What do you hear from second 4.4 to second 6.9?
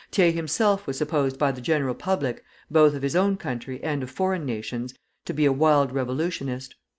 nations) to be a wild revolutionist.